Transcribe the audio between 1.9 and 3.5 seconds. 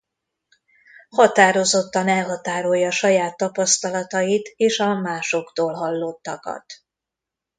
elhatárolja saját